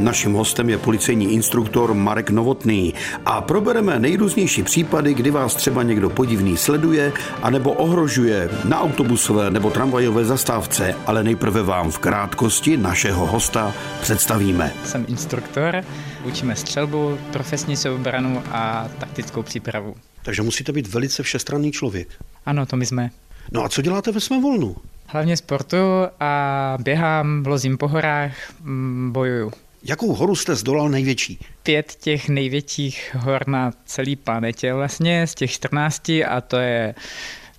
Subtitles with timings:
[0.00, 2.94] Naším hostem je policejní instruktor Marek Novotný
[3.26, 7.12] a probereme nejrůznější případy, kdy vás třeba někdo podivný sleduje
[7.42, 14.72] anebo ohrožuje na autobusové nebo tramvajové zastávce, ale nejprve vám v krátkosti našeho hosta představíme.
[14.84, 15.84] Jsem instruktor,
[16.24, 19.94] učíme střelbu, profesní soubranu a taktickou přípravu.
[20.22, 22.08] Takže musíte být velice všestranný člověk.
[22.46, 23.10] Ano, to my jsme.
[23.52, 24.76] No a co děláte ve svém volnu?
[25.06, 25.76] Hlavně sportu
[26.20, 28.32] a běhám, vlozím po horách,
[28.62, 29.52] mm, bojuju.
[29.82, 31.38] Jakou horu jste zdolal největší?
[31.62, 36.94] Pět těch největších hor na celé planetě vlastně z těch 14 a to je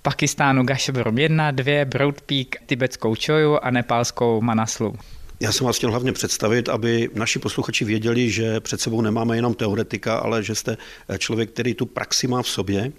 [0.02, 4.96] Pakistánu Gasherbrum 1, 2, Broad Peak, tibetskou Choju a nepálskou Manaslu.
[5.42, 9.54] Já jsem vás chtěl hlavně představit, aby naši posluchači věděli, že před sebou nemáme jenom
[9.54, 10.78] teoretika, ale že jste
[11.18, 12.92] člověk, který tu praxi má v sobě.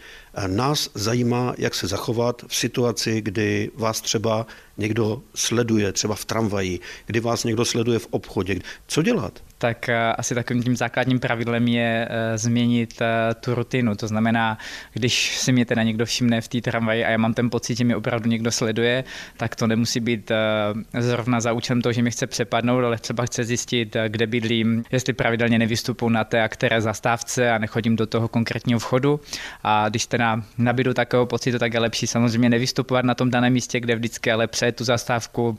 [0.46, 4.46] Nás zajímá, jak se zachovat v situaci, kdy vás třeba
[4.78, 8.58] někdo sleduje, třeba v tramvaji, kdy vás někdo sleduje v obchodě.
[8.86, 9.42] Co dělat?
[9.62, 13.94] Tak eh, asi takovým tím základním pravidlem je eh, změnit eh, tu rutinu.
[13.94, 14.58] To znamená,
[14.92, 17.84] když si mě teda někdo všimne v té tramvaji a já mám ten pocit, že
[17.84, 19.04] mě opravdu někdo sleduje,
[19.36, 20.32] tak to nemusí být
[20.98, 25.12] zrovna za účelem toho, že mě chce přepadnout, ale třeba chce zjistit, kde bydlím, jestli
[25.12, 29.20] pravidelně nevystupuji na té a které zastávce a nechodím do toho konkrétního vchodu.
[29.62, 33.80] A když teda nabidu takového pocitu, tak je lepší samozřejmě nevystupovat na tom daném místě,
[33.80, 35.58] kde vždycky, ale před tu zastávku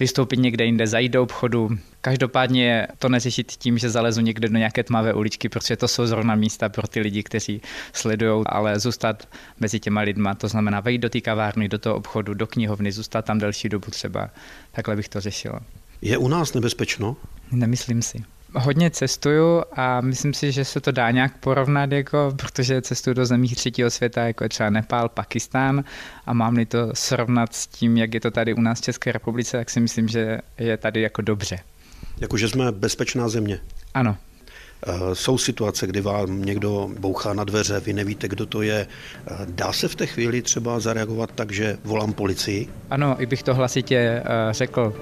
[0.00, 4.82] vystoupit někde jinde, zajít do obchodu, Každopádně to neřešit tím, že zalezu někde do nějaké
[4.82, 7.62] tmavé uličky, protože to jsou zrovna místa pro ty lidi, kteří
[7.92, 9.28] sledují, ale zůstat
[9.60, 13.24] mezi těma lidma, to znamená vejít do té kavárny, do toho obchodu, do knihovny, zůstat
[13.24, 14.30] tam delší dobu třeba.
[14.72, 15.58] Takhle bych to řešil.
[16.02, 17.16] Je u nás nebezpečno?
[17.52, 18.24] Nemyslím si.
[18.54, 23.26] Hodně cestuju a myslím si, že se to dá nějak porovnat, jako, protože cestuju do
[23.26, 25.84] zemí třetího světa, jako třeba Nepál, Pakistán
[26.26, 29.56] a mám-li to srovnat s tím, jak je to tady u nás v České republice,
[29.56, 31.58] tak si myslím, že je tady jako dobře.
[32.20, 33.60] Jakože jsme bezpečná země.
[33.94, 34.16] Ano.
[34.86, 38.86] Eh, jsou situace, kdy vám někdo bouchá na dveře, vy nevíte, kdo to je.
[39.26, 42.68] Eh, dá se v té chvíli třeba zareagovat tak, že volám policii?
[42.90, 44.94] Ano, i bych to hlasitě eh, řekl,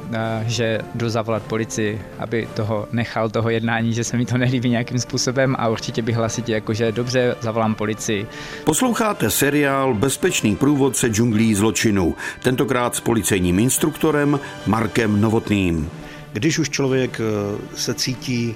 [0.47, 4.99] že jdu zavolat policii, aby toho nechal, toho jednání, že se mi to nelíbí nějakým
[4.99, 8.27] způsobem a určitě bych hlasitě jakože dobře, zavolám policii.
[8.65, 15.91] Posloucháte seriál Bezpečný průvodce džunglí zločinu, tentokrát s policejním instruktorem Markem Novotným.
[16.39, 18.55] Když už člověk eh, se cítí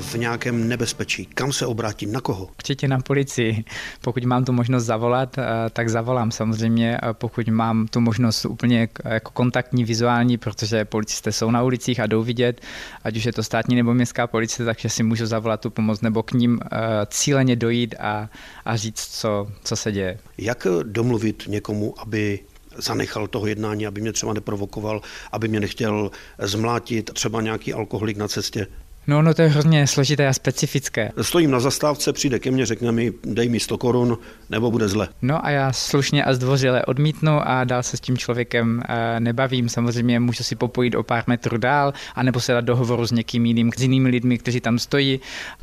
[0.00, 2.44] v nějakém nebezpečí, kam se obrátit, na koho?
[2.44, 3.64] Určitě na policii.
[4.00, 6.98] Pokud mám tu možnost zavolat, eh, tak zavolám samozřejmě.
[7.12, 12.22] Pokud mám tu možnost úplně jako kontaktní, vizuální, protože policisté jsou na ulicích a jdou
[12.22, 12.60] vidět,
[13.04, 16.22] ať už je to státní nebo městská policie, takže si můžu zavolat tu pomoc nebo
[16.22, 18.28] k ním eh, cíleně dojít a,
[18.64, 20.18] a říct, co, co se děje.
[20.38, 22.40] Jak domluvit někomu, aby
[22.78, 25.00] zanechal toho jednání, aby mě třeba neprovokoval,
[25.32, 28.66] aby mě nechtěl zmlátit třeba nějaký alkoholik na cestě.
[29.08, 31.12] No, no to je hrozně složité a specifické.
[31.22, 34.18] Stojím na zastávce, přijde ke mně, řekne mi, dej mi 100 korun,
[34.50, 35.08] nebo bude zle.
[35.22, 39.68] No a já slušně a zdvořile odmítnu a dál se s tím člověkem eh, nebavím.
[39.68, 43.70] Samozřejmě můžu si popojit o pár metrů dál, anebo se dát dohovoru s někým jiným,
[43.76, 45.20] s jinými lidmi, kteří tam stojí.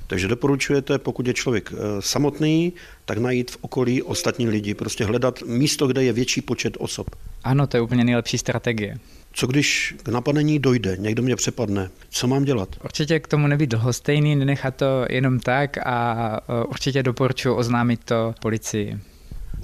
[0.08, 2.74] Takže doporučujete, pokud je člověk eh, samotný,
[3.06, 7.08] tak najít v okolí ostatní lidi, prostě hledat místo, kde je větší počet osob.
[7.44, 8.98] Ano, to je úplně nejlepší strategie.
[9.34, 12.70] Co když k napadení dojde, někdo mě přepadne, co mám dělat?
[12.84, 18.36] Určitě k tomu nebýt lhostejný, nenechat to jenom tak a e, určitě doporučuji oznámit to
[18.42, 19.00] policii.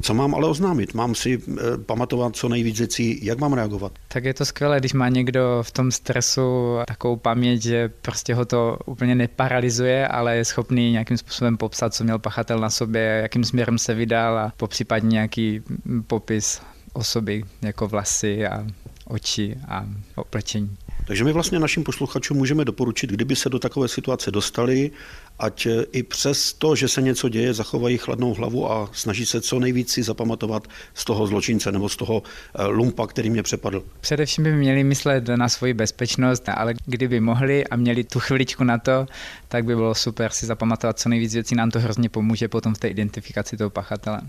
[0.02, 0.94] Co mám ale oznámit?
[0.94, 3.92] Mám si e, pamatovat co nejvíc věcí, jak mám reagovat?
[4.08, 8.46] Tak je to skvělé, když má někdo v tom stresu takovou paměť, že prostě ho
[8.46, 13.44] to úplně neparalizuje, ale je schopný nějakým způsobem popsat, co měl pachatel na sobě, jakým
[13.44, 15.62] směrem se vydal a popřípadně nějaký
[16.08, 16.62] popis
[16.94, 18.66] osoby, jako vlasy a
[19.06, 19.86] oči a
[20.16, 20.78] oplečení.
[21.06, 24.92] Takže my vlastně našim posluchačům můžeme doporučit, kdyby se do takové situace dostali,
[25.40, 29.60] ať i přes to, že se něco děje, zachovají chladnou hlavu a snaží se co
[29.60, 32.24] nejvíc si zapamatovat z toho zločince nebo z toho
[32.56, 33.84] eh, lumpa, který mě přepadl.
[34.02, 38.78] Především by měli myslet na svoji bezpečnost, ale kdyby mohli a měli tu chviličku na
[38.78, 39.06] to,
[39.48, 42.78] tak by bylo super si zapamatovat co nejvíc věcí, nám to hrozně pomůže potom v
[42.78, 44.22] té identifikaci toho pachatele.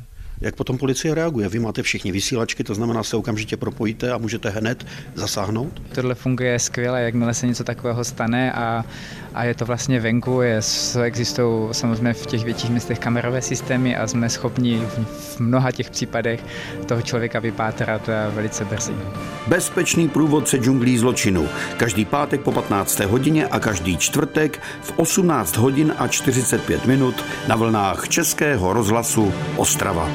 [0.43, 1.49] Jak potom policie reaguje?
[1.49, 5.83] Vy máte všichni vysílačky, to znamená, se okamžitě propojíte a můžete hned zasáhnout?
[5.94, 8.85] Tohle funguje skvěle, jakmile se něco takového stane a,
[9.34, 10.61] a je to vlastně venku, je,
[11.02, 16.44] existují samozřejmě v těch větších městech kamerové systémy a jsme schopni v, mnoha těch případech
[16.87, 18.93] toho člověka vypátrat eh, velice brzy.
[19.46, 21.49] Bezpečný průvodce džunglí zločinu.
[21.76, 23.00] Každý pátek po 15.
[23.00, 30.08] hodině a každý čtvrtek v 18 hodin a 45 minut na vlnách Českého rozhlasu Ostrava.